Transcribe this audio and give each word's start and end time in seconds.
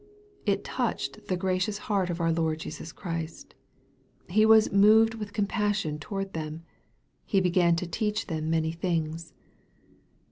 It 0.47 0.63
touched 0.63 1.27
the 1.27 1.37
gracious 1.37 1.77
heart 1.77 2.09
of 2.09 2.19
our 2.19 2.31
Lord 2.33 2.57
Jesus 2.61 2.91
Christ. 2.91 3.53
He 4.27 4.47
was" 4.47 4.71
moved 4.71 5.13
with 5.13 5.31
compassion 5.31 5.99
toward 5.99 6.33
them. 6.33 6.63
He 7.23 7.39
began 7.39 7.75
to 7.75 7.85
teach 7.85 8.25
them 8.25 8.49
many 8.49 8.71
things." 8.71 9.35